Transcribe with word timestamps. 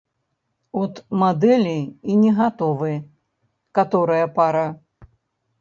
От 0.83 0.93
мадэлі 1.23 1.75
і 2.13 2.15
не 2.21 2.31
гатовы, 2.39 2.91
каторая 3.81 4.25
пара. 4.39 4.65